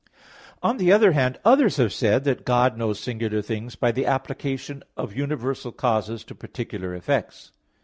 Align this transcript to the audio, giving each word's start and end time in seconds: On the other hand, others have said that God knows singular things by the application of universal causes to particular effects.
On 0.63 0.77
the 0.77 0.91
other 0.91 1.11
hand, 1.11 1.39
others 1.45 1.77
have 1.77 1.93
said 1.93 2.23
that 2.23 2.43
God 2.43 2.75
knows 2.75 2.99
singular 2.99 3.39
things 3.43 3.75
by 3.75 3.91
the 3.91 4.07
application 4.07 4.81
of 4.97 5.15
universal 5.15 5.71
causes 5.71 6.23
to 6.23 6.33
particular 6.33 6.95
effects. 6.95 7.51